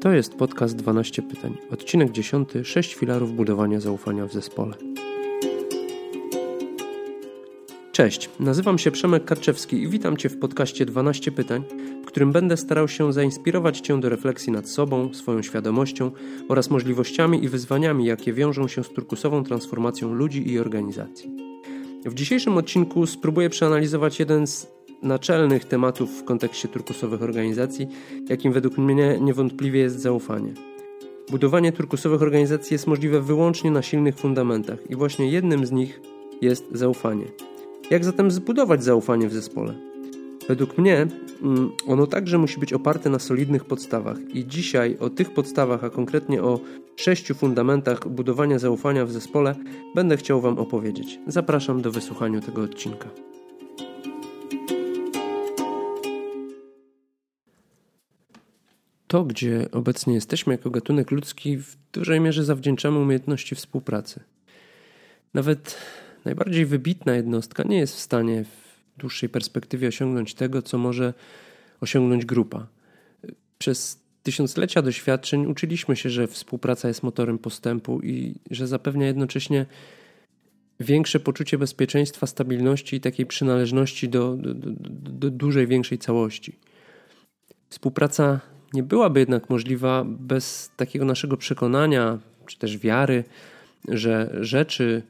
To 0.00 0.12
jest 0.12 0.34
podcast 0.34 0.76
12 0.76 1.22
pytań. 1.22 1.56
Odcinek 1.70 2.12
10. 2.12 2.48
6 2.62 2.94
filarów 2.94 3.32
budowania 3.32 3.80
zaufania 3.80 4.26
w 4.26 4.32
zespole. 4.32 4.74
Cześć, 7.92 8.30
nazywam 8.40 8.78
się 8.78 8.90
Przemek 8.90 9.24
Karczewski 9.24 9.82
i 9.82 9.88
witam 9.88 10.16
Cię 10.16 10.28
w 10.28 10.38
podcaście 10.38 10.86
12 10.86 11.32
pytań, 11.32 11.62
w 12.02 12.06
którym 12.06 12.32
będę 12.32 12.56
starał 12.56 12.88
się 12.88 13.12
zainspirować 13.12 13.80
Cię 13.80 14.00
do 14.00 14.08
refleksji 14.08 14.52
nad 14.52 14.68
sobą, 14.68 15.14
swoją 15.14 15.42
świadomością 15.42 16.10
oraz 16.48 16.70
możliwościami 16.70 17.44
i 17.44 17.48
wyzwaniami, 17.48 18.04
jakie 18.04 18.32
wiążą 18.32 18.68
się 18.68 18.84
z 18.84 18.88
turkusową 18.88 19.44
transformacją 19.44 20.14
ludzi 20.14 20.50
i 20.50 20.58
organizacji. 20.58 21.30
W 22.04 22.14
dzisiejszym 22.14 22.56
odcinku 22.56 23.06
spróbuję 23.06 23.50
przeanalizować 23.50 24.18
jeden 24.18 24.46
z 24.46 24.77
naczelnych 25.02 25.64
tematów 25.64 26.10
w 26.10 26.24
kontekście 26.24 26.68
turkusowych 26.68 27.22
organizacji, 27.22 27.88
jakim 28.28 28.52
według 28.52 28.78
mnie 28.78 29.18
niewątpliwie 29.20 29.80
jest 29.80 30.00
zaufanie. 30.00 30.52
Budowanie 31.30 31.72
turkusowych 31.72 32.22
organizacji 32.22 32.74
jest 32.74 32.86
możliwe 32.86 33.20
wyłącznie 33.20 33.70
na 33.70 33.82
silnych 33.82 34.16
fundamentach 34.16 34.90
i 34.90 34.96
właśnie 34.96 35.30
jednym 35.30 35.66
z 35.66 35.72
nich 35.72 36.00
jest 36.42 36.68
zaufanie. 36.72 37.24
Jak 37.90 38.04
zatem 38.04 38.30
zbudować 38.30 38.84
zaufanie 38.84 39.28
w 39.28 39.32
zespole? 39.32 39.74
Według 40.48 40.78
mnie 40.78 41.06
mm, 41.42 41.70
ono 41.86 42.06
także 42.06 42.38
musi 42.38 42.60
być 42.60 42.72
oparte 42.72 43.10
na 43.10 43.18
solidnych 43.18 43.64
podstawach 43.64 44.16
i 44.34 44.46
dzisiaj 44.46 44.96
o 45.00 45.10
tych 45.10 45.34
podstawach, 45.34 45.84
a 45.84 45.90
konkretnie 45.90 46.42
o 46.42 46.60
sześciu 46.96 47.34
fundamentach 47.34 48.08
budowania 48.08 48.58
zaufania 48.58 49.06
w 49.06 49.12
zespole 49.12 49.54
będę 49.94 50.16
chciał 50.16 50.40
Wam 50.40 50.58
opowiedzieć. 50.58 51.18
Zapraszam 51.26 51.82
do 51.82 51.90
wysłuchania 51.90 52.40
tego 52.40 52.62
odcinka. 52.62 53.27
To, 59.08 59.24
gdzie 59.24 59.66
obecnie 59.72 60.14
jesteśmy 60.14 60.54
jako 60.54 60.70
gatunek 60.70 61.10
ludzki, 61.10 61.56
w 61.56 61.76
dużej 61.92 62.20
mierze 62.20 62.44
zawdzięczamy 62.44 62.98
umiejętności 62.98 63.54
współpracy. 63.54 64.20
Nawet 65.34 65.76
najbardziej 66.24 66.66
wybitna 66.66 67.14
jednostka 67.14 67.62
nie 67.62 67.78
jest 67.78 67.96
w 67.96 68.00
stanie 68.00 68.44
w 68.44 68.98
dłuższej 68.98 69.28
perspektywie 69.28 69.88
osiągnąć 69.88 70.34
tego, 70.34 70.62
co 70.62 70.78
może 70.78 71.14
osiągnąć 71.80 72.24
grupa. 72.24 72.66
Przez 73.58 74.00
tysiąclecia 74.22 74.82
doświadczeń 74.82 75.46
uczyliśmy 75.46 75.96
się, 75.96 76.10
że 76.10 76.26
współpraca 76.26 76.88
jest 76.88 77.02
motorem 77.02 77.38
postępu 77.38 78.00
i 78.00 78.34
że 78.50 78.66
zapewnia 78.66 79.06
jednocześnie 79.06 79.66
większe 80.80 81.20
poczucie 81.20 81.58
bezpieczeństwa, 81.58 82.26
stabilności 82.26 82.96
i 82.96 83.00
takiej 83.00 83.26
przynależności 83.26 84.08
do, 84.08 84.36
do, 84.36 84.54
do, 84.54 84.70
do 85.10 85.30
dużej, 85.30 85.66
większej 85.66 85.98
całości. 85.98 86.58
Współpraca 87.68 88.40
nie 88.72 88.82
byłaby 88.82 89.20
jednak 89.20 89.50
możliwa 89.50 90.04
bez 90.06 90.70
takiego 90.76 91.04
naszego 91.04 91.36
przekonania, 91.36 92.18
czy 92.46 92.58
też 92.58 92.78
wiary, 92.78 93.24
że 93.88 94.36
rzeczy, 94.40 95.02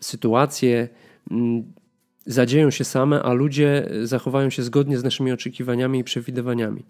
sytuacje 0.00 0.88
mm, 1.30 1.72
zadzieją 2.26 2.70
się 2.70 2.84
same, 2.84 3.22
a 3.22 3.32
ludzie 3.32 3.88
zachowają 4.02 4.50
się 4.50 4.62
zgodnie 4.62 4.98
z 4.98 5.04
naszymi 5.04 5.32
oczekiwaniami 5.32 5.98
i 5.98 6.04
przewidywaniami. 6.04 6.84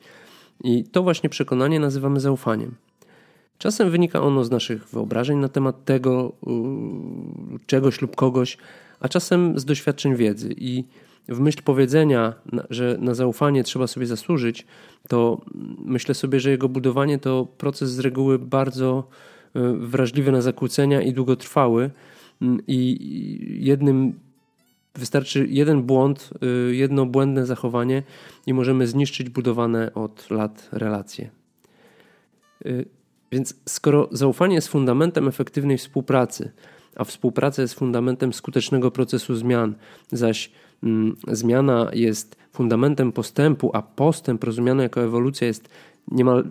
I 0.65 0.85
to 0.85 1.03
właśnie 1.03 1.31
przekonanie 1.31 1.81
nazywamy 1.81 2.21
zaufaniem. 2.21 2.75
Czasem 3.59 3.91
wynika 3.91 4.23
ono 4.23 4.45
z 4.45 4.51
naszych 4.51 4.89
wyobrażeń 4.89 5.39
na 5.39 5.49
temat 5.49 5.85
tego, 5.85 6.33
czegoś 7.67 8.01
lub 8.01 8.17
kogoś, 8.17 8.59
a 9.01 9.09
czasem 9.09 9.59
z 9.59 9.65
doświadczeń 9.65 10.17
wiedzy. 10.17 10.55
I 10.57 10.85
w 11.31 11.41
myśl 11.41 11.63
powiedzenia, 11.65 12.35
że 12.71 12.97
na 13.01 13.15
zaufanie 13.15 13.65
trzeba 13.65 13.87
sobie 13.87 14.07
zasłużyć, 14.07 14.67
to 15.09 15.41
myślę 15.85 16.15
sobie, 16.15 16.41
że 16.41 16.51
jego 16.51 16.69
budowanie 16.69 17.19
to 17.19 17.47
proces 17.59 17.91
z 17.91 17.99
reguły 17.99 18.39
bardzo 18.39 19.09
e, 19.55 19.73
wrażliwy 19.73 20.33
na 20.33 20.43
zakłócenia 20.43 21.03
i 21.03 21.13
długotrwały. 21.13 21.91
Mm, 22.43 22.61
I 22.67 23.59
jednym 23.61 24.13
wystarczy 24.95 25.47
jeden 25.51 25.83
błąd, 25.83 26.31
e, 26.43 26.75
jedno 26.75 27.07
błędne 27.07 27.47
zachowanie 27.47 28.03
i 28.47 28.55
możemy 28.55 28.87
zniszczyć 28.87 29.29
budowane 29.29 29.95
od 29.95 30.31
lat 30.31 30.69
relacje. 30.73 31.31
E, 32.65 32.69
więc 33.33 33.55
skoro 33.69 34.09
zaufanie 34.13 34.55
jest 34.55 34.69
fundamentem 34.69 35.29
efektywnej 35.29 35.79
współpracy, 35.79 36.51
a 36.97 37.05
współpraca 37.05 37.63
jest 37.63 37.75
fundamentem 37.75 38.33
skutecznego 38.33 38.91
procesu 38.91 39.37
zmian, 39.37 39.75
zaś 40.13 40.51
zmiana 41.29 41.91
jest 41.93 42.37
fundamentem 42.53 43.13
postępu, 43.13 43.71
a 43.73 43.83
postęp 43.83 44.45
rozumiany 44.45 44.83
jako 44.83 45.03
ewolucja 45.03 45.47
jest 45.47 45.69
niemal 46.11 46.51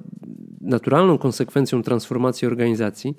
naturalną 0.62 1.18
konsekwencją 1.18 1.84
transformacji 1.84 2.48
organizacji, 2.48 3.18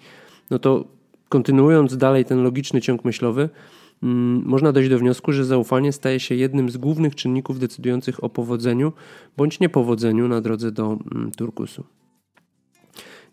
no 0.50 0.58
to 0.58 0.84
kontynuując 1.28 1.96
dalej 1.96 2.24
ten 2.24 2.42
logiczny 2.42 2.80
ciąg 2.80 3.04
myślowy, 3.04 3.48
mm, 4.02 4.42
można 4.46 4.72
dojść 4.72 4.90
do 4.90 4.98
wniosku, 4.98 5.32
że 5.32 5.44
zaufanie 5.44 5.92
staje 5.92 6.20
się 6.20 6.34
jednym 6.34 6.70
z 6.70 6.76
głównych 6.76 7.14
czynników 7.14 7.58
decydujących 7.58 8.24
o 8.24 8.28
powodzeniu 8.28 8.92
bądź 9.36 9.60
niepowodzeniu 9.60 10.28
na 10.28 10.40
drodze 10.40 10.72
do 10.72 10.98
mm, 11.14 11.32
turkusu. 11.32 11.84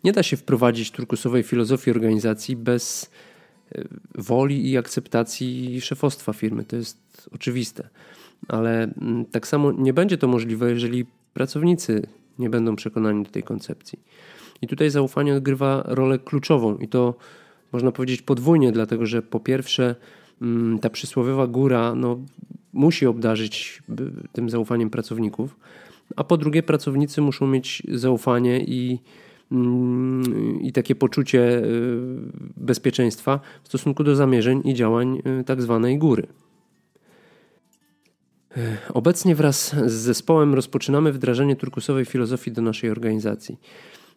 Nie 0.04 0.12
da 0.12 0.22
się 0.22 0.36
wprowadzić 0.36 0.90
turkusowej 0.90 1.42
filozofii 1.42 1.90
organizacji 1.90 2.56
bez 2.56 3.10
woli 4.14 4.70
i 4.70 4.78
akceptacji 4.78 5.80
szefostwa 5.80 6.32
firmy. 6.32 6.64
To 6.64 6.76
jest 6.76 7.28
oczywiste. 7.34 7.88
Ale 8.48 8.82
mm, 8.82 9.24
tak 9.24 9.46
samo 9.46 9.72
nie 9.72 9.92
będzie 9.92 10.18
to 10.18 10.28
możliwe, 10.28 10.70
jeżeli 10.70 11.06
pracownicy 11.34 12.06
nie 12.38 12.50
będą 12.50 12.76
przekonani 12.76 13.24
do 13.24 13.30
tej 13.30 13.42
koncepcji. 13.42 13.98
I 14.62 14.66
tutaj 14.66 14.90
zaufanie 14.90 15.34
odgrywa 15.34 15.82
rolę 15.86 16.18
kluczową 16.18 16.76
i 16.76 16.88
to 16.88 17.14
można 17.72 17.92
powiedzieć 17.92 18.22
podwójnie, 18.22 18.72
dlatego 18.72 19.06
że 19.06 19.22
po 19.22 19.40
pierwsze 19.40 19.94
mm, 20.42 20.78
ta 20.78 20.90
przysłowiowa 20.90 21.46
góra 21.46 21.94
no, 21.94 22.18
musi 22.72 23.06
obdarzyć 23.06 23.82
tym 24.32 24.50
zaufaniem 24.50 24.90
pracowników, 24.90 25.56
a 26.16 26.24
po 26.24 26.36
drugie 26.36 26.62
pracownicy 26.62 27.20
muszą 27.20 27.46
mieć 27.46 27.82
zaufanie 27.92 28.60
i 28.60 28.98
i 30.60 30.72
takie 30.72 30.94
poczucie 30.94 31.58
y, 31.58 31.62
bezpieczeństwa 32.56 33.40
w 33.62 33.68
stosunku 33.68 34.04
do 34.04 34.16
zamierzeń 34.16 34.62
i 34.64 34.74
działań 34.74 35.22
y, 35.40 35.44
tak 35.44 35.62
zwanej 35.62 35.98
góry. 35.98 36.26
Y, 38.56 38.76
obecnie 38.94 39.34
wraz 39.34 39.74
z 39.86 39.92
zespołem 39.92 40.54
rozpoczynamy 40.54 41.12
wdrażanie 41.12 41.56
turkusowej 41.56 42.04
filozofii 42.04 42.52
do 42.52 42.62
naszej 42.62 42.90
organizacji. 42.90 43.58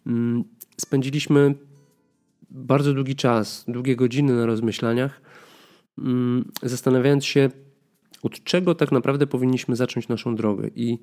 Mm, 0.08 0.44
spędziliśmy 0.78 1.56
bardzo 2.50 2.94
długi 2.94 3.16
czas, 3.16 3.66
długie 3.68 3.96
godziny 3.96 4.36
na 4.36 4.46
rozmyślaniach, 4.46 5.22
mm, 5.98 6.52
zastanawiając 6.64 7.26
się, 7.26 7.50
od 8.24 8.44
czego 8.44 8.76
tak 8.76 8.92
naprawdę 8.92 9.28
powinniśmy 9.28 9.76
zacząć 9.76 10.08
naszą 10.08 10.36
drogę. 10.36 10.70
I 10.76 11.00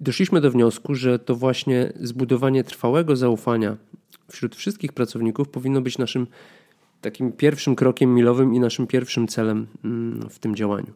Doszliśmy 0.00 0.40
do 0.40 0.50
wniosku, 0.50 0.94
że 0.94 1.18
to 1.18 1.34
właśnie 1.34 1.92
zbudowanie 2.00 2.64
trwałego 2.64 3.16
zaufania 3.16 3.76
wśród 4.30 4.56
wszystkich 4.56 4.92
pracowników 4.92 5.48
powinno 5.48 5.80
być 5.80 5.98
naszym 5.98 6.26
takim 7.00 7.32
pierwszym 7.32 7.76
krokiem 7.76 8.14
milowym 8.14 8.54
i 8.54 8.60
naszym 8.60 8.86
pierwszym 8.86 9.28
celem 9.28 9.66
mm, 9.84 10.28
w 10.30 10.38
tym 10.38 10.56
działaniu. 10.56 10.92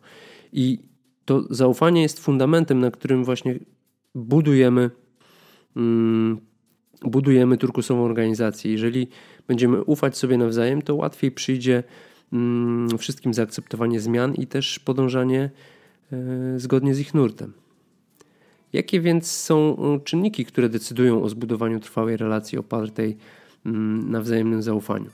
I 0.53 0.79
to 1.25 1.45
zaufanie 1.51 2.03
jest 2.03 2.21
fundamentem, 2.21 2.81
na 2.81 2.91
którym 2.91 3.25
właśnie 3.25 3.59
budujemy, 4.15 4.91
mm, 5.77 6.41
budujemy 7.03 7.57
turkusową 7.57 8.05
organizację. 8.05 8.73
Jeżeli 8.73 9.09
będziemy 9.49 9.85
ufać 9.85 10.17
sobie 10.17 10.39
nawzajem, 10.39 10.83
to 10.83 10.95
łatwiej 10.95 11.31
przyjdzie 11.31 11.83
mm, 12.33 12.99
wszystkim 12.99 13.35
zaakceptowanie 13.35 14.01
zmian 14.01 14.35
i 14.35 14.47
też 14.47 14.79
podążanie 14.79 15.51
e, 16.13 16.61
zgodnie 16.61 16.95
z 16.95 17.01
ich 17.01 17.15
nurtem. 17.15 17.62
Jakie 18.73 19.01
więc 19.01 19.31
są 19.31 19.77
e, 19.77 20.01
czynniki, 20.01 20.45
które 20.45 20.69
decydują 20.69 21.23
o 21.23 21.29
zbudowaniu 21.29 21.81
trwałej 21.81 22.17
relacji 22.17 22.59
opartej 22.59 23.17
mm, 23.67 24.11
na 24.11 24.21
wzajemnym 24.21 24.63
zaufaniu? 24.63 25.11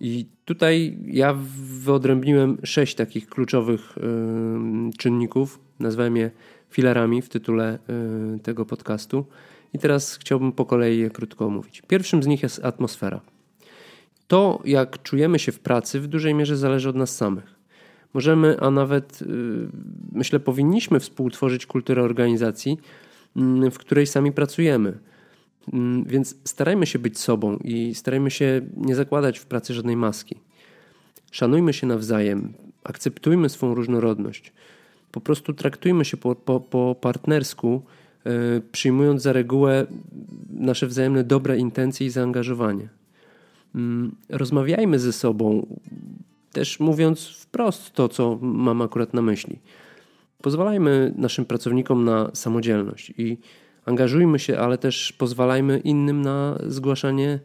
I 0.00 0.26
tutaj 0.44 0.98
ja 1.06 1.36
wyodrębniłem 1.78 2.58
sześć 2.64 2.94
takich 2.94 3.28
kluczowych 3.28 3.98
czynników, 4.98 5.60
nazwałem 5.80 6.16
je 6.16 6.30
filarami 6.70 7.22
w 7.22 7.28
tytule 7.28 7.78
e, 7.88 8.38
tego 8.38 8.64
podcastu. 8.64 9.24
I 9.74 9.78
teraz 9.78 10.16
chciałbym 10.16 10.52
po 10.52 10.66
kolei 10.66 10.98
je 10.98 11.10
krótko 11.10 11.46
omówić. 11.46 11.82
Pierwszym 11.88 12.22
z 12.22 12.26
nich 12.26 12.42
jest 12.42 12.64
atmosfera. 12.64 13.20
To, 14.28 14.62
jak 14.64 15.02
czujemy 15.02 15.38
się 15.38 15.52
w 15.52 15.60
pracy, 15.60 16.00
w 16.00 16.06
dużej 16.06 16.34
mierze 16.34 16.56
zależy 16.56 16.88
od 16.88 16.96
nas 16.96 17.16
samych. 17.16 17.57
Możemy, 18.14 18.60
a 18.60 18.70
nawet 18.70 19.22
y, 19.22 19.26
myślę, 20.12 20.40
powinniśmy 20.40 21.00
współtworzyć 21.00 21.66
kulturę 21.66 22.02
organizacji, 22.02 22.78
mm, 23.36 23.70
w 23.70 23.78
której 23.78 24.06
sami 24.06 24.32
pracujemy. 24.32 24.98
Mm, 25.72 26.04
więc 26.04 26.36
starajmy 26.44 26.86
się 26.86 26.98
być 26.98 27.18
sobą 27.18 27.56
i 27.56 27.94
starajmy 27.94 28.30
się 28.30 28.60
nie 28.76 28.94
zakładać 28.94 29.38
w 29.38 29.46
pracy 29.46 29.74
żadnej 29.74 29.96
maski. 29.96 30.36
Szanujmy 31.30 31.72
się 31.72 31.86
nawzajem, 31.86 32.52
akceptujmy 32.84 33.48
swą 33.48 33.74
różnorodność. 33.74 34.52
Po 35.12 35.20
prostu 35.20 35.54
traktujmy 35.54 36.04
się 36.04 36.16
po, 36.16 36.34
po, 36.34 36.60
po 36.60 36.96
partnersku, 37.00 37.82
przyjmując 38.72 39.22
za 39.22 39.32
regułę 39.32 39.86
nasze 40.50 40.86
wzajemne 40.86 41.24
dobre 41.24 41.58
intencje 41.58 42.06
i 42.06 42.10
zaangażowanie. 42.10 42.88
Mm, 43.74 44.14
rozmawiajmy 44.28 44.98
ze 44.98 45.12
sobą, 45.12 45.66
też 46.58 46.80
mówiąc 46.80 47.28
wprost 47.28 47.92
to, 47.92 48.08
co 48.08 48.38
mam 48.42 48.82
akurat 48.82 49.14
na 49.14 49.22
myśli. 49.22 49.58
Pozwalajmy 50.42 51.14
naszym 51.16 51.44
pracownikom 51.44 52.04
na 52.04 52.30
samodzielność 52.34 53.12
i 53.18 53.38
angażujmy 53.84 54.38
się, 54.38 54.58
ale 54.58 54.78
też 54.78 55.12
pozwalajmy 55.12 55.78
innym 55.78 56.22
na 56.22 56.58
zgłaszanie 56.66 57.40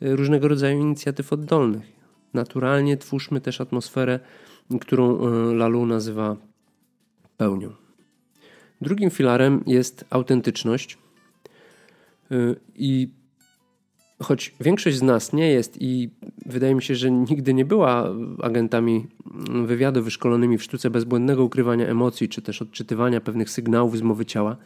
różnego 0.00 0.48
rodzaju 0.48 0.80
inicjatyw 0.80 1.32
oddolnych. 1.32 1.92
Naturalnie 2.34 2.96
twórzmy 2.96 3.40
też 3.40 3.60
atmosferę, 3.60 4.20
którą 4.80 5.18
e, 5.18 5.54
Lalu 5.54 5.86
nazywa 5.86 6.36
pełnią. 7.36 7.72
Drugim 8.80 9.10
filarem 9.10 9.64
jest 9.66 10.04
autentyczność. 10.10 10.98
E, 12.30 12.36
I 12.74 13.08
choć 14.22 14.54
większość 14.60 14.96
z 14.96 15.02
nas 15.02 15.32
nie 15.32 15.50
jest 15.50 15.82
i 15.82 16.10
wydaje 16.46 16.74
mi 16.74 16.82
się, 16.82 16.94
że 16.94 17.10
nigdy 17.10 17.54
nie 17.54 17.64
była 17.64 18.14
agentami 18.42 19.06
wywiadu 19.64 20.02
wyszkolonymi 20.02 20.58
w 20.58 20.62
sztuce 20.62 20.90
bezbłędnego 20.90 21.44
ukrywania 21.44 21.86
emocji, 21.86 22.28
czy 22.28 22.42
też 22.42 22.62
odczytywania 22.62 23.20
pewnych 23.20 23.50
sygnałów 23.50 23.98
z 23.98 24.02
mowy 24.02 24.26
ciała, 24.26 24.56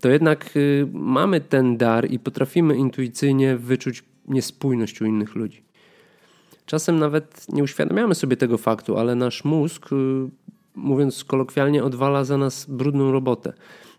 to 0.00 0.08
jednak 0.08 0.56
y, 0.56 0.88
mamy 0.92 1.40
ten 1.40 1.76
dar 1.76 2.10
i 2.10 2.18
potrafimy 2.18 2.76
intuicyjnie 2.76 3.56
wyczuć 3.56 4.04
niespójność 4.28 5.02
u 5.02 5.04
innych 5.04 5.34
ludzi. 5.34 5.62
Czasem 6.66 6.98
nawet 6.98 7.46
nie 7.52 7.62
uświadamiamy 7.62 8.14
sobie 8.14 8.36
tego 8.36 8.58
faktu, 8.58 8.98
ale 8.98 9.14
nasz 9.14 9.44
mózg, 9.44 9.92
y, 9.92 9.96
mówiąc 10.74 11.24
kolokwialnie, 11.24 11.84
odwala 11.84 12.24
za 12.24 12.38
nas 12.38 12.66
brudną 12.68 13.12
robotę, 13.12 13.52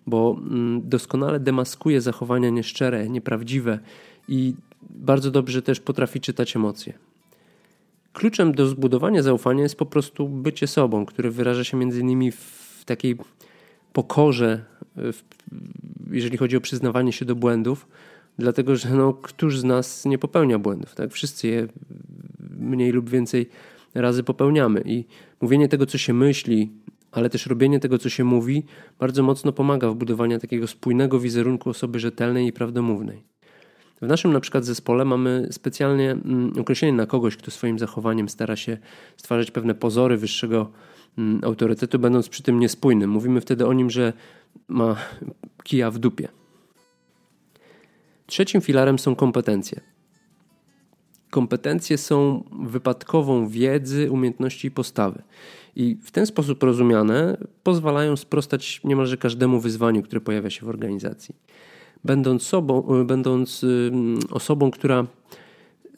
bo 0.08 0.38
mm, 0.40 0.90
doskonale 0.90 1.40
demaskuje 1.40 2.02
zachowania 2.02 2.50
nieszczere, 2.50 3.10
nieprawdziwe 3.10 3.80
i 4.28 4.54
bardzo 4.90 5.32
dobrze 5.32 5.62
też 5.62 5.80
potrafi 5.80 6.20
czytać 6.20 6.56
emocje. 6.56 6.94
Kluczem 8.14 8.52
do 8.52 8.68
zbudowania 8.68 9.24
zaufania 9.24 9.64
jest 9.64 9.76
po 9.76 9.86
prostu 9.86 10.30
bycie 10.30 10.68
sobą, 10.68 11.06
które 11.06 11.30
wyraża 11.30 11.64
się 11.64 11.78
między 11.78 12.00
innymi 12.00 12.32
w 12.32 12.84
takiej 12.86 13.16
pokorze, 13.94 14.66
jeżeli 16.12 16.38
chodzi 16.38 16.58
o 16.58 16.62
przyznawanie 16.62 17.14
się 17.14 17.26
do 17.26 17.36
błędów, 17.36 17.88
dlatego 18.38 18.76
że 18.76 18.90
no, 18.90 19.14
któż 19.14 19.60
z 19.60 19.64
nas 19.64 20.06
nie 20.06 20.18
popełnia 20.18 20.60
błędów? 20.60 20.96
Tak? 20.96 21.12
Wszyscy 21.12 21.48
je 21.48 21.68
mniej 22.60 22.92
lub 22.92 23.10
więcej 23.10 23.50
razy 23.96 24.24
popełniamy 24.24 24.82
i 24.86 25.06
mówienie 25.42 25.70
tego, 25.70 25.86
co 25.86 25.98
się 25.98 26.14
myśli, 26.14 26.72
ale 27.12 27.30
też 27.30 27.46
robienie 27.46 27.80
tego, 27.80 27.98
co 27.98 28.10
się 28.10 28.24
mówi, 28.24 28.64
bardzo 29.00 29.24
mocno 29.24 29.52
pomaga 29.52 29.90
w 29.90 29.96
budowaniu 29.96 30.40
takiego 30.40 30.68
spójnego 30.68 31.20
wizerunku 31.20 31.70
osoby 31.70 32.00
rzetelnej 32.00 32.48
i 32.48 32.54
prawdomównej. 32.54 33.24
W 34.02 34.08
naszym 34.08 34.34
na 34.34 34.40
przykład 34.40 34.66
zespole 34.66 35.06
mamy 35.06 35.48
specjalnie 35.52 36.12
mm, 36.12 36.54
określenie 36.60 36.94
na 36.94 37.06
kogoś, 37.06 37.38
kto 37.38 37.52
swoim 37.52 37.80
zachowaniem 37.80 38.30
stara 38.30 38.56
się 38.56 38.78
stwarzać 39.18 39.52
pewne 39.52 39.76
pozory 39.76 40.18
wyższego 40.18 40.72
mm, 41.18 41.42
autorytetu, 41.44 42.00
będąc 42.00 42.30
przy 42.30 42.44
tym 42.44 42.60
niespójnym. 42.60 43.10
Mówimy 43.10 43.42
wtedy 43.42 43.68
o 43.68 43.74
nim, 43.74 43.90
że 43.90 44.14
ma 44.68 44.96
kija 45.64 45.92
w 45.92 46.00
dupie. 46.00 46.28
Trzecim 48.26 48.62
filarem 48.62 49.00
są 49.00 49.16
kompetencje. 49.16 49.82
Kompetencje 51.30 51.98
są 51.98 52.44
wypadkową 52.64 53.48
wiedzy, 53.48 54.12
umiejętności 54.12 54.68
i 54.68 54.72
postawy. 54.72 55.24
I 55.76 55.98
w 56.04 56.12
ten 56.12 56.26
sposób 56.26 56.64
rozumiane 56.64 57.38
pozwalają 57.64 58.16
sprostać 58.16 58.82
niemalże 58.84 59.18
każdemu 59.18 59.60
wyzwaniu, 59.60 60.04
które 60.04 60.22
pojawia 60.22 60.50
się 60.50 60.66
w 60.66 60.70
organizacji. 60.70 61.36
Będąc, 62.04 62.44
sobą, 62.44 63.06
będąc 63.06 63.66
osobą, 64.32 64.72
która 64.72 65.06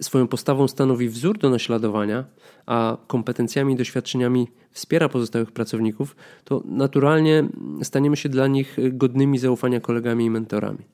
swoją 0.02 0.28
postawą 0.28 0.68
stanowi 0.68 1.10
wzór 1.10 1.38
do 1.38 1.50
naśladowania, 1.50 2.26
a 2.66 2.98
kompetencjami 3.08 3.74
i 3.74 3.78
doświadczeniami 3.78 4.48
wspiera 4.72 5.10
pozostałych 5.10 5.52
pracowników, 5.52 6.16
to 6.44 6.64
naturalnie 6.66 7.44
staniemy 7.84 8.18
się 8.18 8.30
dla 8.30 8.48
nich 8.48 8.78
godnymi 8.92 9.38
zaufania 9.38 9.80
kolegami 9.80 10.26
i 10.26 10.30
mentorami. 10.30 10.86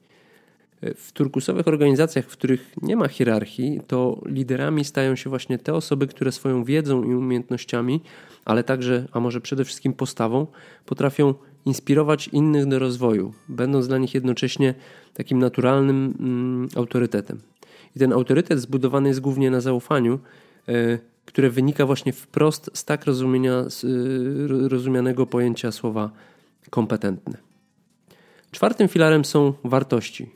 W 0.95 1.11
turkusowych 1.11 1.67
organizacjach, 1.67 2.25
w 2.25 2.31
których 2.31 2.73
nie 2.81 2.95
ma 2.95 3.07
hierarchii, 3.07 3.81
to 3.87 4.21
liderami 4.25 4.85
stają 4.85 5.15
się 5.15 5.29
właśnie 5.29 5.57
te 5.57 5.73
osoby, 5.73 6.07
które 6.07 6.31
swoją 6.31 6.63
wiedzą 6.63 7.03
i 7.03 7.15
umiejętnościami, 7.15 8.01
ale 8.45 8.63
także, 8.63 9.07
a 9.11 9.19
może 9.19 9.41
przede 9.41 9.65
wszystkim 9.65 9.93
postawą, 9.93 10.47
potrafią 10.85 11.33
inspirować 11.65 12.27
innych 12.27 12.65
do 12.65 12.79
rozwoju, 12.79 13.33
będąc 13.49 13.87
dla 13.87 13.97
nich 13.97 14.13
jednocześnie 14.13 14.73
takim 15.13 15.39
naturalnym 15.39 16.13
mm, 16.19 16.69
autorytetem. 16.75 17.39
I 17.95 17.99
ten 17.99 18.13
autorytet 18.13 18.59
zbudowany 18.59 19.07
jest 19.07 19.19
głównie 19.19 19.51
na 19.51 19.61
zaufaniu, 19.61 20.19
y, 20.69 20.99
które 21.25 21.49
wynika 21.49 21.85
właśnie 21.85 22.13
wprost 22.13 22.69
z 22.73 22.85
tak 22.85 23.05
rozumienia, 23.05 23.65
y, 23.83 24.69
rozumianego 24.69 25.25
pojęcia 25.25 25.71
słowa 25.71 26.11
kompetentny. 26.69 27.37
Czwartym 28.51 28.87
filarem 28.87 29.25
są 29.25 29.53
wartości. 29.63 30.29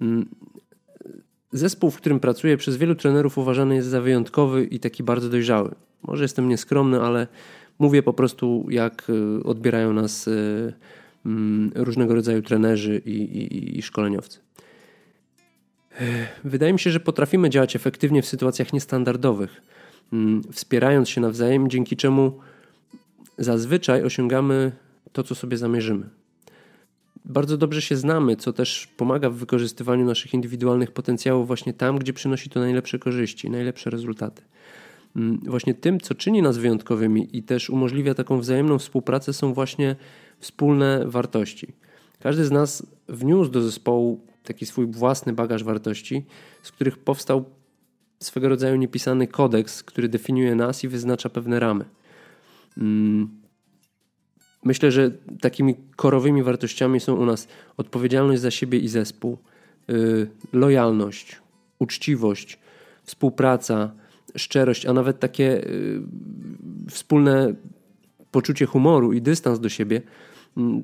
Mm, 0.00 0.26
zespół, 1.52 1.90
w 1.90 1.96
którym 1.96 2.20
pracuję, 2.20 2.56
przez 2.56 2.76
wielu 2.76 2.94
trenerów 2.94 3.38
uważany 3.38 3.74
jest 3.74 3.88
za 3.88 4.00
wyjątkowy 4.00 4.64
i 4.64 4.80
taki 4.80 5.02
bardzo 5.02 5.28
dojrzały. 5.28 5.74
Może 6.02 6.24
jestem 6.24 6.48
nieskromny, 6.48 7.00
ale 7.00 7.26
mówię 7.78 8.02
po 8.02 8.12
prostu, 8.12 8.66
jak 8.70 9.10
y, 9.10 9.44
odbierają 9.44 9.92
nas 9.92 10.28
różnego 11.74 12.14
rodzaju 12.14 12.42
trenerzy 12.42 13.02
i, 13.06 13.10
i, 13.10 13.78
i 13.78 13.82
szkoleniowcy. 13.82 14.38
Wydaje 16.44 16.72
mi 16.72 16.78
się, 16.78 16.90
że 16.90 17.00
potrafimy 17.00 17.50
działać 17.50 17.76
efektywnie 17.76 18.22
w 18.22 18.26
sytuacjach 18.26 18.72
niestandardowych, 18.72 19.62
mm, 20.12 20.42
wspierając 20.52 21.08
się 21.08 21.20
nawzajem, 21.20 21.70
dzięki 21.70 21.96
czemu 21.96 22.40
zazwyczaj 23.38 24.02
osiągamy 24.02 24.72
to, 25.12 25.22
co 25.22 25.34
sobie 25.34 25.56
zamierzymy 25.56 26.08
bardzo 27.24 27.56
dobrze 27.56 27.82
się 27.82 27.96
znamy, 27.96 28.36
co 28.36 28.52
też 28.52 28.86
pomaga 28.96 29.30
w 29.30 29.34
wykorzystywaniu 29.34 30.04
naszych 30.04 30.34
indywidualnych 30.34 30.90
potencjałów 30.90 31.46
właśnie 31.46 31.72
tam, 31.72 31.98
gdzie 31.98 32.12
przynosi 32.12 32.50
to 32.50 32.60
najlepsze 32.60 32.98
korzyści, 32.98 33.50
najlepsze 33.50 33.90
rezultaty. 33.90 34.42
Mm, 35.16 35.40
właśnie 35.46 35.74
tym, 35.74 36.00
co 36.00 36.14
czyni 36.14 36.42
nas 36.42 36.58
wyjątkowymi 36.58 37.28
i 37.36 37.42
też 37.42 37.70
umożliwia 37.70 38.14
taką 38.14 38.38
wzajemną 38.38 38.78
współpracę, 38.78 39.32
są 39.32 39.54
właśnie 39.54 39.96
wspólne 40.42 41.02
wartości. 41.06 41.72
Każdy 42.20 42.44
z 42.44 42.50
nas 42.50 42.86
wniósł 43.08 43.50
do 43.50 43.62
zespołu 43.62 44.20
taki 44.44 44.66
swój 44.66 44.86
własny 44.86 45.32
bagaż 45.32 45.64
wartości, 45.64 46.24
z 46.62 46.72
których 46.72 46.98
powstał 46.98 47.44
swego 48.20 48.48
rodzaju 48.48 48.76
niepisany 48.76 49.26
kodeks, 49.26 49.82
który 49.82 50.08
definiuje 50.08 50.54
nas 50.54 50.84
i 50.84 50.88
wyznacza 50.88 51.28
pewne 51.28 51.60
ramy. 51.60 51.84
Mm, 52.78 53.42
Myślę, 54.64 54.90
że 54.92 55.10
takimi 55.40 55.74
korowymi 55.96 56.42
wartościami 56.42 57.00
są 57.00 57.14
u 57.14 57.26
nas 57.26 57.48
odpowiedzialność 57.76 58.42
za 58.42 58.50
siebie 58.50 58.78
i 58.78 58.88
zespół, 58.88 59.38
yy, 59.88 60.28
lojalność, 60.52 61.40
uczciwość, 61.78 62.58
współpraca, 63.02 63.92
szczerość, 64.36 64.86
a 64.86 64.92
nawet 64.92 65.20
takie 65.20 65.44
yy, 65.44 66.02
wspólne 66.90 67.54
poczucie 68.30 68.66
humoru 68.66 69.12
i 69.12 69.22
dystans 69.22 69.60
do 69.60 69.68
siebie, 69.68 70.02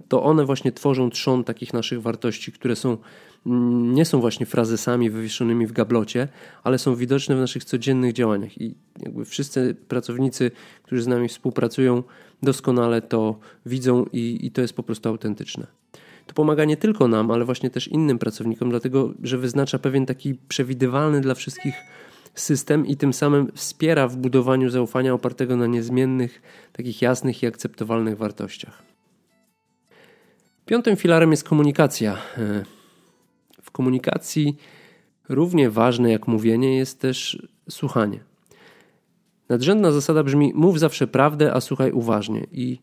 to 0.08 0.22
one 0.22 0.44
właśnie 0.44 0.72
tworzą 0.72 1.10
trzon 1.10 1.44
takich 1.44 1.72
naszych 1.72 2.02
wartości, 2.02 2.52
które 2.52 2.76
są 2.76 2.96
mm, 3.46 3.94
nie 3.94 4.04
są 4.04 4.20
właśnie 4.20 4.46
frazesami 4.46 5.10
wywieszonymi 5.10 5.66
w 5.66 5.72
gablocie, 5.72 6.28
ale 6.64 6.78
są 6.78 6.94
widoczne 6.94 7.37
w 7.37 7.38
naszych 7.38 7.64
codziennych 7.64 8.12
działaniach. 8.12 8.60
I 8.60 8.75
jakby 9.02 9.25
wszyscy 9.25 9.76
pracownicy, 9.88 10.50
którzy 10.82 11.02
z 11.02 11.06
nami 11.06 11.28
współpracują, 11.28 12.02
doskonale 12.42 13.02
to 13.02 13.38
widzą 13.66 14.04
i, 14.12 14.38
i 14.42 14.50
to 14.50 14.60
jest 14.60 14.75
po 14.75 14.82
prostu 14.82 15.08
autentyczne. 15.08 15.66
To 16.26 16.34
pomaga 16.34 16.64
nie 16.64 16.76
tylko 16.76 17.08
nam, 17.08 17.30
ale 17.30 17.44
właśnie 17.44 17.70
też 17.70 17.88
innym 17.88 18.18
pracownikom, 18.18 18.70
dlatego 18.70 19.12
że 19.22 19.38
wyznacza 19.38 19.78
pewien 19.78 20.06
taki 20.06 20.34
przewidywalny 20.34 21.20
dla 21.20 21.34
wszystkich 21.34 21.75
system 22.34 22.87
i 22.87 22.96
tym 22.96 23.12
samym 23.12 23.52
wspiera 23.54 24.08
w 24.08 24.16
budowaniu 24.16 24.70
zaufania 24.70 25.14
opartego 25.14 25.56
na 25.56 25.66
niezmiennych, 25.66 26.42
takich 26.72 27.02
jasnych 27.02 27.42
i 27.42 27.46
akceptowalnych 27.46 28.18
wartościach. 28.18 28.88
Piątym 30.68 30.96
filarem 30.96 31.30
jest 31.30 31.44
komunikacja. 31.44 32.12
E, 32.38 32.64
w 33.62 33.70
komunikacji 33.70 34.56
równie 35.28 35.70
ważne 35.70 36.10
jak 36.10 36.28
mówienie 36.28 36.76
jest 36.76 37.00
też 37.00 37.48
słuchanie. 37.70 38.20
Nadrzędna 39.48 39.92
zasada 39.92 40.22
brzmi: 40.22 40.52
mów 40.54 40.78
zawsze 40.78 41.06
prawdę, 41.06 41.54
a 41.54 41.60
słuchaj 41.60 41.92
uważnie. 41.92 42.46
I 42.52 42.78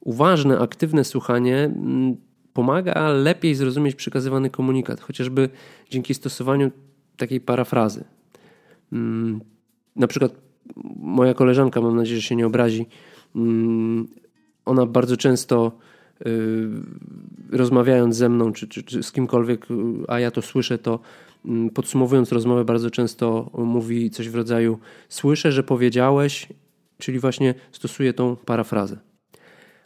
uważne, 0.00 0.58
aktywne 0.58 1.04
słuchanie 1.04 1.56
mm, 1.56 2.16
pomaga 2.52 3.08
lepiej 3.08 3.54
zrozumieć 3.54 3.94
przekazywany 3.94 4.50
komunikat, 4.50 5.00
chociażby 5.00 5.48
dzięki 5.90 6.14
stosowaniu 6.14 6.70
takiej 7.16 7.40
parafrazy. 7.40 8.04
Mm, 8.92 9.40
na 9.96 10.06
przykład 10.06 10.32
moja 10.96 11.34
koleżanka, 11.34 11.80
mam 11.80 11.96
nadzieję, 11.96 12.20
że 12.20 12.26
się 12.26 12.36
nie 12.36 12.46
obrazi, 12.46 12.86
mm, 13.36 14.08
ona 14.64 14.86
bardzo 14.86 15.16
często 15.16 15.72
rozmawiając 17.50 18.16
ze 18.16 18.28
mną, 18.28 18.52
czy, 18.52 18.68
czy, 18.68 18.82
czy 18.82 19.02
z 19.02 19.12
kimkolwiek, 19.12 19.66
a 20.08 20.20
ja 20.20 20.30
to 20.30 20.42
słyszę, 20.42 20.78
to 20.78 21.00
mm, 21.44 21.70
podsumowując 21.70 22.32
rozmowę, 22.32 22.64
bardzo 22.64 22.90
często 22.90 23.50
mówi 23.54 24.10
coś 24.10 24.28
w 24.28 24.34
rodzaju: 24.34 24.78
Słyszę, 25.08 25.52
że 25.52 25.62
powiedziałeś, 25.62 26.48
czyli 26.98 27.18
właśnie 27.18 27.54
stosuje 27.72 28.12
tą 28.12 28.36
parafrazę. 28.36 28.98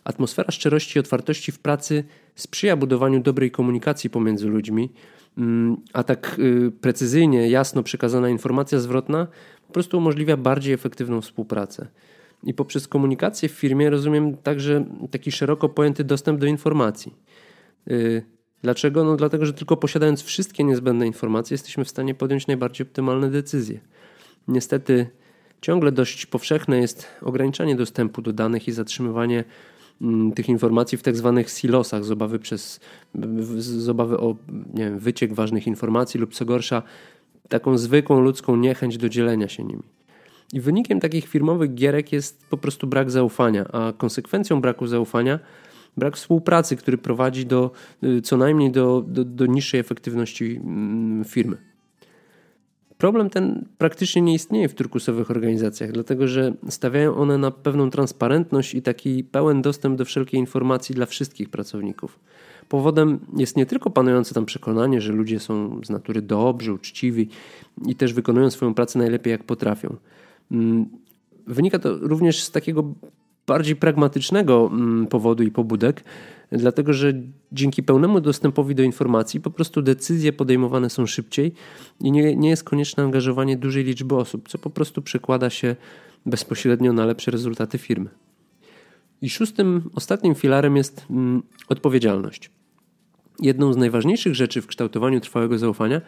Atmosfera 0.05 0.51
szczerości 0.51 0.99
i 0.99 1.01
otwartości 1.01 1.53
w 1.53 1.59
pracy 1.59 2.05
sprzyja 2.35 2.77
budowaniu 2.77 3.21
dobrej 3.21 3.51
komunikacji 3.51 4.11
pomiędzy 4.11 4.49
ludźmi, 4.49 4.93
mm, 5.39 5.77
a 5.93 6.03
tak 6.03 6.37
y, 6.39 6.73
precyzyjnie, 6.81 7.49
jasno 7.49 7.83
przekazana 7.83 8.29
informacja 8.29 8.79
zwrotna 8.79 9.27
po 9.67 9.73
prostu 9.73 9.99
umożliwia 9.99 10.37
bardziej 10.37 10.75
efektywną 10.75 11.21
współpracę. 11.21 11.87
I 12.45 12.55
poprzez 12.55 12.89
komunikację 12.89 13.49
w 13.49 13.53
firmie 13.53 13.91
rozumiem 13.91 14.37
także 14.37 14.85
taki 15.11 15.33
szeroko 15.33 15.69
pojęty 15.69 16.05
dostęp 16.05 16.41
do 16.41 16.47
informacji. 16.47 17.15
Y, 17.91 18.23
dlaczego? 18.63 19.05
No 19.05 19.17
dlatego, 19.17 19.47
że 19.47 19.53
tylko 19.53 19.77
posiadając 19.77 20.23
wszystkie 20.23 20.65
niezbędne 20.65 21.07
informacje 21.07 21.55
jesteśmy 21.55 21.85
w 21.85 21.89
stanie 21.89 22.15
podjąć 22.15 22.47
najbardziej 22.47 22.87
optymalne 22.87 23.31
decyzje. 23.31 23.81
Niestety 24.49 25.07
ciągle 25.61 25.93
dość 25.93 26.27
powszechne 26.27 26.79
jest 26.79 27.07
ograniczanie 27.23 27.77
dostępu 27.77 28.23
do 28.23 28.33
danych 28.33 28.69
i 28.69 28.73
zatrzymywanie 28.73 29.45
mm, 30.01 30.33
tych 30.33 30.49
informacji 30.49 30.99
w 30.99 31.03
tak 31.03 31.17
zwanych 31.17 31.51
silosach 31.51 32.05
z 32.05 32.11
obawy, 32.11 32.39
przez, 32.39 32.81
z 33.57 33.89
obawy 33.89 34.19
o 34.19 34.37
nie 34.75 34.85
wiem, 34.85 34.99
wyciek 34.99 35.35
ważnych 35.35 35.67
informacji 35.67 36.21
lub 36.21 36.35
co 36.35 36.45
gorsza 36.45 36.83
taką 37.49 37.79
zwykłą 37.79 38.21
ludzką 38.21 38.57
niechęć 38.57 38.99
do 38.99 39.09
dzielenia 39.09 39.49
się 39.49 39.65
nimi. 39.65 39.83
I 40.53 40.61
wynikiem 40.61 41.01
takich 41.01 41.29
firmowych 41.29 41.75
gierek 41.75 42.13
jest 42.13 42.47
po 42.51 42.57
prostu 42.57 42.87
brak 42.87 43.11
zaufania, 43.11 43.65
a 43.73 43.93
konsekwencją 43.93 44.61
braku 44.61 44.87
zaufania 44.87 45.39
brak 45.97 46.17
współpracy, 46.17 46.77
który 46.77 46.99
prowadzi 46.99 47.47
do 47.47 47.71
y, 48.05 48.23
co 48.23 48.37
najmniej 48.37 48.71
do, 48.71 49.05
do, 49.09 49.25
do 49.25 49.47
niższej 49.47 49.81
efektywności 49.81 50.61
mm, 50.65 51.25
firmy. 51.25 51.57
Problem 52.99 53.31
ten 53.31 53.65
praktycznie 53.79 54.23
nie 54.23 54.35
istnieje 54.35 54.69
w 54.69 54.75
turkusowych 54.75 55.31
organizacjach, 55.31 55.93
dlatego 55.93 56.29
że 56.29 56.55
stawiają 56.69 57.17
one 57.17 57.39
na 57.39 57.51
pewną 57.51 57.91
transparentność 57.91 58.75
i 58.75 58.83
taki 58.83 59.25
pełen 59.25 59.63
dostęp 59.63 59.99
do 59.99 60.05
wszelkiej 60.05 60.41
informacji 60.41 60.95
dla 60.95 61.07
wszystkich 61.07 61.51
pracowników. 61.51 62.19
Powodem 62.69 63.19
jest 63.37 63.57
nie 63.57 63.67
tylko 63.67 63.91
panujące 63.91 64.35
tam 64.35 64.47
przekonanie, 64.47 65.01
że 65.01 65.13
ludzie 65.13 65.41
są 65.41 65.81
z 65.85 65.91
natury 65.91 66.23
dobrzy, 66.23 66.73
uczciwi 66.73 67.29
i 67.87 67.95
też 67.95 68.13
wykonują 68.13 68.51
swoją 68.51 68.75
pracę 68.75 68.99
najlepiej 68.99 69.31
jak 69.31 69.45
potrafią. 69.45 69.97
Mm, 70.53 70.87
wynika 71.47 71.79
to 71.79 71.99
również 71.99 72.43
z 72.43 72.51
takiego 72.51 72.95
bardziej 73.47 73.77
pragmatycznego 73.77 74.71
mm, 74.73 75.07
powodu 75.07 75.43
i 75.43 75.51
pobudek, 75.51 76.05
dlatego 76.53 76.93
że 76.93 77.13
dzięki 77.53 77.83
pełnemu 77.83 78.21
dostępowi 78.21 78.75
do 78.75 78.83
informacji 78.83 79.41
po 79.41 79.51
prostu 79.51 79.83
decyzje 79.83 80.33
podejmowane 80.33 80.91
są 80.91 81.07
szybciej 81.07 81.53
i 82.01 82.13
nie, 82.13 82.37
nie 82.37 82.49
jest 82.49 82.65
konieczne 82.65 83.03
angażowanie 83.05 83.57
dużej 83.57 83.85
liczby 83.85 84.17
osób, 84.17 84.49
co 84.49 84.59
po 84.59 84.71
prostu 84.71 85.03
przekłada 85.03 85.51
się 85.51 85.77
bezpośrednio 86.27 86.93
na 86.93 87.07
lepsze 87.07 87.31
rezultaty 87.31 87.79
firmy. 87.79 88.11
I 89.23 89.31
szóstym, 89.31 89.91
ostatnim 89.95 90.35
filarem 90.35 90.77
jest 90.77 91.07
mm, 91.11 91.43
odpowiedzialność. 91.69 92.51
Jedną 93.41 93.73
z 93.73 93.77
najważniejszych 93.77 94.35
rzeczy 94.35 94.63
w 94.63 94.67
kształtowaniu 94.67 95.21
trwałego 95.21 95.59
zaufania 95.59 96.01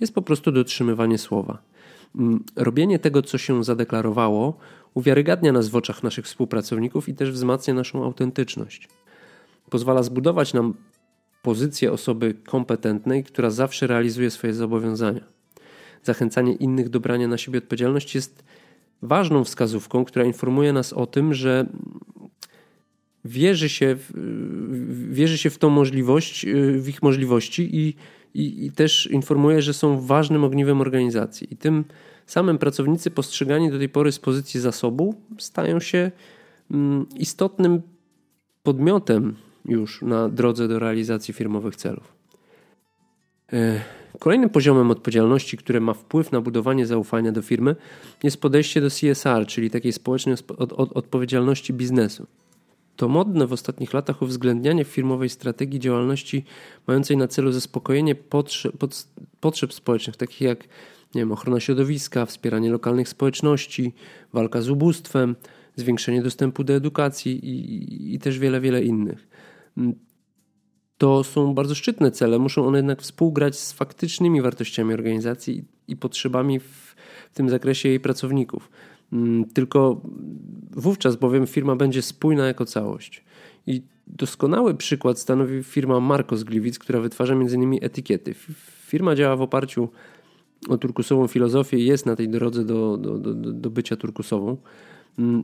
jest 0.00 0.14
po 0.14 0.22
prostu 0.22 0.52
dotrzymywanie 0.52 1.18
słowa. 1.18 1.62
Mm, 2.18 2.44
robienie 2.56 2.98
tego, 2.98 3.22
co 3.22 3.38
się 3.38 3.64
zadeklarowało, 3.64 4.58
uwiarygadnia 4.94 5.52
nas 5.52 5.68
w 5.68 5.76
oczach 5.76 6.02
naszych 6.02 6.24
współpracowników 6.24 7.08
i 7.08 7.14
też 7.14 7.30
wzmacnia 7.30 7.74
naszą 7.74 8.04
autentyczność. 8.04 8.88
Pozwala 9.70 10.02
zbudować 10.02 10.54
nam 10.54 10.74
pozycję 11.42 11.92
osoby 11.92 12.34
kompetentnej, 12.46 13.24
która 13.24 13.50
zawsze 13.50 13.86
realizuje 13.86 14.30
swoje 14.30 14.54
zobowiązania. 14.54 15.24
Zachęcanie 16.02 16.54
innych 16.54 16.88
do 16.88 17.00
brania 17.00 17.28
na 17.28 17.38
siebie 17.38 17.58
odpowiedzialności 17.58 18.18
jest 18.18 18.44
ważną 19.02 19.44
wskazówką, 19.44 20.04
która 20.04 20.24
informuje 20.24 20.72
nas 20.72 20.92
o 20.92 21.06
tym, 21.06 21.34
że 21.34 21.66
wierzy 23.24 23.68
się, 23.68 23.96
wierzy 25.10 25.38
się 25.38 25.50
w 25.50 25.58
tą 25.58 25.70
możliwość, 25.70 26.46
w 26.78 26.88
ich 26.88 27.02
możliwości 27.02 27.76
i, 27.76 27.94
i, 28.34 28.66
i 28.66 28.72
też 28.72 29.06
informuje, 29.06 29.62
że 29.62 29.74
są 29.74 30.00
ważnym 30.00 30.44
ogniwem 30.44 30.80
organizacji. 30.80 31.54
I 31.54 31.56
tym 31.56 31.84
samym 32.26 32.58
pracownicy 32.58 33.10
postrzegani 33.10 33.70
do 33.70 33.78
tej 33.78 33.88
pory 33.88 34.12
z 34.12 34.18
pozycji 34.18 34.60
zasobu 34.60 35.14
stają 35.38 35.80
się 35.80 36.10
mm, 36.70 37.06
istotnym 37.16 37.82
podmiotem 38.62 39.36
już 39.64 40.02
na 40.02 40.28
drodze 40.28 40.68
do 40.68 40.78
realizacji 40.78 41.34
firmowych 41.34 41.76
celów. 41.76 42.12
E, 43.52 43.80
kolejnym 44.18 44.50
poziomem 44.50 44.90
odpowiedzialności, 44.90 45.56
które 45.56 45.80
ma 45.80 45.94
wpływ 45.94 46.32
na 46.32 46.40
budowanie 46.40 46.86
zaufania 46.86 47.32
do 47.32 47.42
firmy, 47.42 47.76
jest 48.22 48.40
podejście 48.40 48.80
do 48.80 48.88
CSR, 48.90 49.46
czyli 49.46 49.70
takiej 49.70 49.92
społecznej 49.92 50.36
odpowiedzialności 50.94 51.72
biznesu. 51.72 52.26
To 52.96 53.08
modne 53.08 53.46
w 53.46 53.52
ostatnich 53.52 53.94
latach 53.94 54.22
uwzględnianie 54.22 54.84
w 54.84 54.88
firmowej 54.88 55.28
strategii 55.28 55.80
działalności 55.80 56.44
mającej 56.86 57.16
na 57.16 57.28
celu 57.28 57.52
zaspokojenie 57.52 58.14
potrzeb, 58.14 58.72
potrzeb 59.40 59.74
społecznych, 59.74 60.16
takich 60.16 60.40
jak 60.40 60.68
nie 61.14 61.20
wiem, 61.20 61.32
ochrona 61.32 61.60
środowiska, 61.60 62.26
wspieranie 62.26 62.70
lokalnych 62.70 63.08
społeczności, 63.08 63.92
walka 64.32 64.62
z 64.62 64.68
ubóstwem, 64.68 65.36
zwiększenie 65.76 66.22
dostępu 66.22 66.64
do 66.64 66.74
edukacji 66.74 67.48
i, 67.48 68.14
i 68.14 68.18
też 68.18 68.38
wiele, 68.38 68.60
wiele 68.60 68.84
innych. 68.84 69.28
Mm, 69.76 69.94
to 70.98 71.24
są 71.24 71.54
bardzo 71.54 71.74
szczytne 71.74 72.10
cele, 72.10 72.38
muszą 72.38 72.66
one 72.66 72.78
jednak 72.78 73.02
współgrać 73.02 73.58
z 73.58 73.72
faktycznymi 73.72 74.42
wartościami 74.42 74.94
organizacji 74.94 75.64
i 75.88 75.96
potrzebami 75.96 76.60
w, 76.60 76.94
w 77.30 77.34
tym 77.34 77.48
zakresie 77.48 77.88
jej 77.88 78.00
pracowników. 78.00 78.70
Mm, 79.14 79.44
tylko 79.44 80.00
wówczas 80.70 81.16
bowiem 81.16 81.46
firma 81.46 81.76
będzie 81.76 82.02
spójna 82.02 82.46
jako 82.46 82.64
całość. 82.64 83.24
I 83.66 83.82
doskonały 84.06 84.74
przykład 84.74 85.18
stanowi 85.18 85.62
firma 85.62 86.00
Marco 86.00 86.36
z 86.36 86.44
Gliwic, 86.44 86.78
która 86.78 87.00
wytwarza 87.00 87.34
m.in. 87.34 87.78
etykiety. 87.82 88.34
Firma 88.86 89.14
działa 89.14 89.36
w 89.36 89.42
oparciu 89.42 89.88
o 90.68 90.78
turkusową 90.78 91.26
filozofię 91.26 91.78
i 91.78 91.86
jest 91.86 92.06
na 92.06 92.16
tej 92.16 92.28
drodze 92.28 92.64
do, 92.64 92.96
do, 92.96 93.18
do, 93.18 93.34
do 93.34 93.70
bycia 93.70 93.96
turkusową. 93.96 94.56
Mm, 95.18 95.42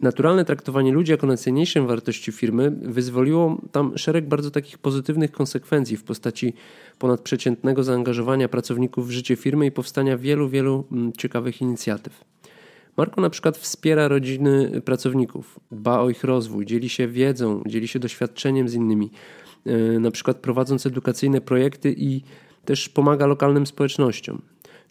naturalne 0.00 0.44
traktowanie 0.44 0.92
ludzi 0.92 1.12
jako 1.12 1.26
najcenniejszej 1.26 1.86
wartości 1.86 2.32
firmy 2.32 2.70
wyzwoliło 2.70 3.60
tam 3.72 3.98
szereg 3.98 4.28
bardzo 4.28 4.50
takich 4.50 4.78
pozytywnych 4.78 5.32
konsekwencji 5.32 5.96
w 5.96 6.04
postaci 6.04 6.54
ponadprzeciętnego 6.98 7.84
zaangażowania 7.84 8.48
pracowników 8.48 9.08
w 9.08 9.10
życie 9.10 9.36
firmy 9.36 9.66
i 9.66 9.72
powstania 9.72 10.18
wielu, 10.18 10.48
wielu 10.48 10.84
mm, 10.92 11.12
ciekawych 11.12 11.60
inicjatyw. 11.60 12.24
Marko 12.96 13.20
na 13.20 13.30
przykład 13.30 13.58
wspiera 13.58 14.08
rodziny 14.08 14.80
pracowników, 14.84 15.60
dba 15.70 16.00
o 16.00 16.10
ich 16.10 16.24
rozwój, 16.24 16.66
dzieli 16.66 16.88
się 16.88 17.08
wiedzą, 17.08 17.62
dzieli 17.66 17.88
się 17.88 17.98
doświadczeniem 17.98 18.68
z 18.68 18.74
innymi, 18.74 19.10
e, 19.66 19.98
na 19.98 20.10
przykład 20.10 20.36
prowadząc 20.36 20.86
edukacyjne 20.86 21.40
projekty 21.40 21.94
i 21.98 22.22
też 22.64 22.88
pomaga 22.88 23.26
lokalnym 23.26 23.66
społecznościom. 23.66 24.42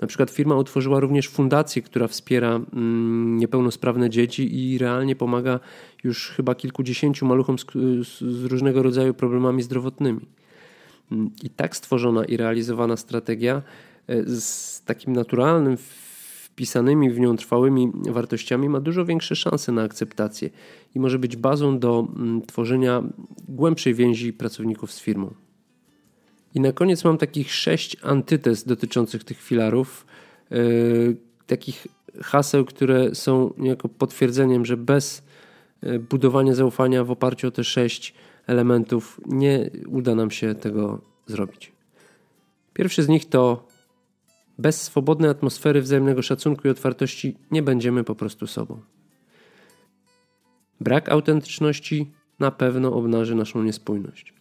Na 0.01 0.07
przykład 0.07 0.29
firma 0.29 0.55
utworzyła 0.55 0.99
również 0.99 1.29
fundację, 1.29 1.81
która 1.81 2.07
wspiera 2.07 2.55
mm, 2.55 3.37
niepełnosprawne 3.37 4.09
dzieci 4.09 4.73
i 4.73 4.77
realnie 4.77 5.15
pomaga 5.15 5.59
już 6.03 6.29
chyba 6.29 6.55
kilkudziesięciu 6.55 7.25
maluchom 7.25 7.59
z, 7.59 7.65
z 8.07 8.43
różnego 8.45 8.83
rodzaju 8.83 9.13
problemami 9.13 9.63
zdrowotnymi. 9.63 10.25
Mm, 11.11 11.31
I 11.43 11.49
tak 11.49 11.75
stworzona 11.75 12.25
i 12.25 12.37
realizowana 12.37 12.97
strategia 12.97 13.61
e, 14.07 14.23
z 14.25 14.81
takim 14.85 15.13
naturalnym 15.13 15.77
wpisanymi 16.61 17.11
w 17.11 17.19
nią 17.19 17.37
trwałymi 17.37 17.91
wartościami 18.09 18.69
ma 18.69 18.79
dużo 18.79 19.05
większe 19.05 19.35
szanse 19.35 19.71
na 19.71 19.81
akceptację 19.81 20.49
i 20.95 20.99
może 20.99 21.19
być 21.19 21.35
bazą 21.35 21.79
do 21.79 22.07
mm, 22.15 22.41
tworzenia 22.41 23.03
głębszej 23.49 23.93
więzi 23.93 24.33
pracowników 24.33 24.91
z 24.91 24.99
firmą. 24.99 25.33
I 26.55 26.59
na 26.59 26.71
koniec 26.71 27.03
mam 27.03 27.17
takich 27.17 27.53
sześć 27.53 27.97
antytez 28.03 28.63
dotyczących 28.63 29.23
tych 29.23 29.41
filarów, 29.41 30.05
yy, 30.51 31.15
takich 31.47 31.87
haseł, 32.21 32.65
które 32.65 33.15
są 33.15 33.53
niejako 33.57 33.89
potwierdzeniem, 33.89 34.65
że 34.65 34.77
bez 34.77 35.23
yy, 35.81 35.99
budowania 35.99 36.53
zaufania 36.53 37.03
w 37.03 37.11
oparciu 37.11 37.47
o 37.47 37.51
te 37.51 37.63
sześć 37.63 38.13
elementów 38.47 39.21
nie 39.25 39.69
uda 39.87 40.15
nam 40.15 40.31
się 40.31 40.55
tego 40.55 41.01
zrobić. 41.27 41.71
Pierwszy 42.73 43.03
z 43.03 43.07
nich 43.07 43.29
to 43.29 43.70
bez 44.61 44.81
swobodnej 44.81 45.29
atmosfery 45.29 45.81
wzajemnego 45.81 46.21
szacunku 46.21 46.67
i 46.67 46.71
otwartości 46.71 47.37
nie 47.51 47.63
będziemy 47.63 48.03
po 48.03 48.15
prostu 48.15 48.47
sobą. 48.47 48.81
Brak 50.81 51.09
autentyczności 51.09 52.11
na 52.39 52.51
pewno 52.51 52.93
obnaży 52.93 53.35
naszą 53.35 53.63
niespójność. 53.63 54.33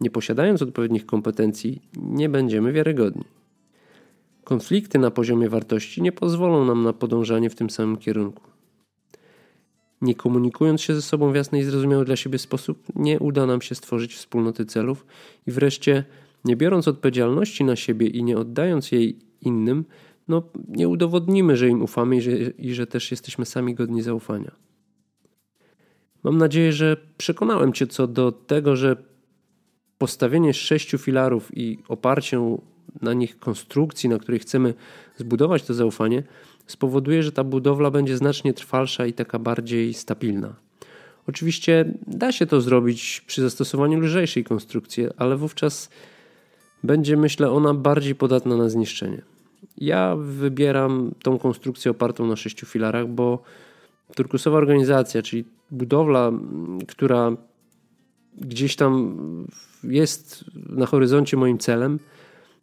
Nie 0.00 0.10
posiadając 0.10 0.62
odpowiednich 0.62 1.06
kompetencji, 1.06 1.82
nie 1.96 2.28
będziemy 2.28 2.72
wiarygodni. 2.72 3.24
Konflikty 4.44 4.98
na 4.98 5.10
poziomie 5.10 5.48
wartości 5.48 6.02
nie 6.02 6.12
pozwolą 6.12 6.64
nam 6.64 6.82
na 6.82 6.92
podążanie 6.92 7.50
w 7.50 7.54
tym 7.54 7.70
samym 7.70 7.96
kierunku. 7.96 8.42
nie 10.02 10.14
komunikując 10.14 10.82
się 10.82 10.94
ze 10.94 11.02
sobą 11.02 11.32
w 11.32 11.34
jasny 11.34 11.58
i 11.58 11.62
zrozumiały 11.62 12.04
dla 12.04 12.16
siebie 12.16 12.38
sposób, 12.38 12.86
nie 12.94 13.18
uda 13.20 13.46
nam 13.46 13.62
się 13.62 13.74
stworzyć 13.74 14.14
wspólnoty 14.14 14.66
celów 14.66 15.06
i 15.46 15.50
wreszcie, 15.50 16.04
nie 16.44 16.56
biorąc 16.56 16.88
odpowiedzialności 16.88 17.64
na 17.64 17.76
siebie 17.76 18.06
i 18.06 18.24
nie 18.24 18.38
oddając 18.38 18.92
jej 18.92 19.18
innym, 19.40 19.84
no, 20.28 20.42
nie 20.68 20.88
udowodnimy, 20.88 21.56
że 21.56 21.68
im 21.68 21.82
ufamy 21.82 22.16
i 22.16 22.20
że, 22.20 22.32
i 22.36 22.74
że 22.74 22.86
też 22.86 23.10
jesteśmy 23.10 23.46
sami 23.46 23.74
godni 23.74 24.02
zaufania. 24.02 24.50
Mam 26.22 26.38
nadzieję, 26.38 26.72
że 26.72 26.96
przekonałem 27.18 27.72
Cię 27.72 27.86
co 27.86 28.06
do 28.06 28.32
tego, 28.32 28.76
że 28.76 28.96
postawienie 29.98 30.54
sześciu 30.54 30.98
filarów 30.98 31.50
i 31.56 31.78
oparcie 31.88 32.56
na 33.02 33.12
nich 33.12 33.38
konstrukcji, 33.38 34.08
na 34.08 34.18
której 34.18 34.40
chcemy 34.40 34.74
zbudować 35.16 35.62
to 35.62 35.74
zaufanie, 35.74 36.22
spowoduje, 36.66 37.22
że 37.22 37.32
ta 37.32 37.44
budowla 37.44 37.90
będzie 37.90 38.16
znacznie 38.16 38.54
trwalsza 38.54 39.06
i 39.06 39.12
taka 39.12 39.38
bardziej 39.38 39.94
stabilna. 39.94 40.54
Oczywiście 41.26 41.84
da 42.06 42.32
się 42.32 42.46
to 42.46 42.60
zrobić 42.60 43.22
przy 43.26 43.42
zastosowaniu 43.42 44.00
lżejszej 44.00 44.44
konstrukcji, 44.44 45.06
ale 45.16 45.36
wówczas 45.36 45.90
będzie, 46.84 47.16
myślę, 47.16 47.50
ona 47.50 47.74
bardziej 47.74 48.14
podatna 48.14 48.56
na 48.56 48.68
zniszczenie. 48.68 49.22
Ja 49.78 50.16
wybieram 50.16 51.12
tą 51.22 51.38
konstrukcję 51.38 51.90
opartą 51.90 52.26
na 52.26 52.36
sześciu 52.36 52.66
filarach, 52.66 53.08
bo 53.08 53.42
turkusowa 54.14 54.58
organizacja, 54.58 55.22
czyli 55.22 55.44
budowla, 55.70 56.32
która 56.88 57.32
gdzieś 58.40 58.76
tam 58.76 59.16
jest 59.84 60.44
na 60.54 60.86
horyzoncie 60.86 61.36
moim 61.36 61.58
celem, 61.58 61.98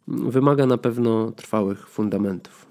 wymaga 0.08 0.66
na 0.66 0.78
pewno 0.78 1.32
trwałych 1.32 1.88
fundamentów. 1.88 2.69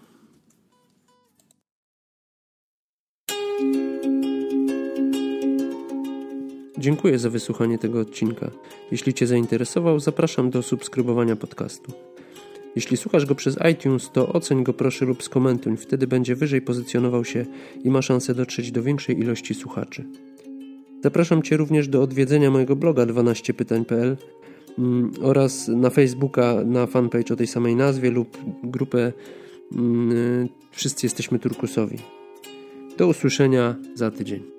Dziękuję 6.80 7.20
za 7.20 7.30
wysłuchanie 7.30 7.78
tego 7.78 8.00
odcinka. 8.00 8.52
Jeśli 8.92 9.14
Cię 9.14 9.28
zainteresował, 9.28 10.00
zapraszam 10.00 10.50
do 10.50 10.64
subskrybowania 10.64 11.36
podcastu. 11.36 11.92
Jeśli 12.76 12.98
słuchasz 12.98 13.26
go 13.26 13.36
przez 13.36 13.58
iTunes, 13.72 14.10
to 14.14 14.34
oceń 14.34 14.64
go 14.64 14.74
proszę 14.74 15.06
lub 15.06 15.24
skomentuj, 15.24 15.78
wtedy 15.78 16.08
będzie 16.08 16.36
wyżej 16.36 16.62
pozycjonował 16.62 17.26
się 17.26 17.46
i 17.84 17.90
ma 17.90 18.02
szansę 18.02 18.36
dotrzeć 18.36 18.72
do 18.72 18.84
większej 18.84 19.20
ilości 19.20 19.54
słuchaczy. 19.54 20.06
Zapraszam 21.04 21.42
Cię 21.42 21.58
również 21.58 21.88
do 21.88 22.02
odwiedzenia 22.02 22.52
mojego 22.52 22.76
bloga 22.76 23.06
12pytań.pl 23.06 24.18
mm, 24.80 25.12
oraz 25.22 25.68
na 25.68 25.90
Facebooka 25.90 26.56
na 26.66 26.88
fanpage 26.88 27.34
o 27.34 27.38
tej 27.38 27.48
samej 27.48 27.76
nazwie 27.76 28.12
lub 28.12 28.38
grupę 28.64 29.14
mm, 29.72 30.50
Wszyscy 30.72 31.06
jesteśmy 31.06 31.40
turkusowi. 31.40 31.98
Do 32.98 33.08
usłyszenia 33.08 33.76
za 33.96 34.12
tydzień. 34.12 34.59